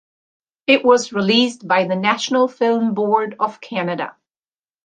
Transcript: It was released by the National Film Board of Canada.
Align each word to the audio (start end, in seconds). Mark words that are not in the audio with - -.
It 0.65 0.83
was 0.83 1.13
released 1.13 1.67
by 1.67 1.83
the 1.85 1.95
National 1.95 2.47
Film 2.47 2.95
Board 2.95 3.35
of 3.39 3.61
Canada. 3.61 4.15